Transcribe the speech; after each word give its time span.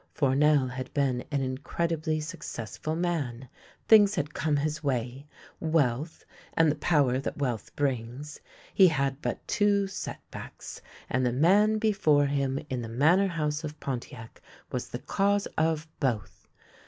Fournel 0.15 0.65
had 0.69 0.91
been 0.95 1.23
an 1.29 1.41
incredibly 1.41 2.19
successful 2.19 2.95
man. 2.95 3.47
Things 3.87 4.15
had 4.15 4.33
come 4.33 4.57
his 4.57 4.83
way— 4.83 5.27
wealth, 5.59 6.25
and 6.57 6.71
the 6.71 6.75
power 6.77 7.19
that 7.19 7.37
wealth 7.37 7.75
brings. 7.75 8.39
He 8.73 8.87
had 8.87 9.21
but 9.21 9.47
two 9.47 9.85
set 9.85 10.17
backs, 10.31 10.81
and 11.07 11.23
the 11.23 11.31
man 11.31 11.77
before 11.77 12.25
him 12.25 12.59
in 12.67 12.81
the 12.81 12.89
Manor 12.89 13.27
House 13.27 13.63
of 13.63 13.79
Pontiac 13.79 14.41
was 14.71 14.89
the 14.89 14.97
cause 14.97 15.45
of 15.55 15.87
both. 15.99 16.47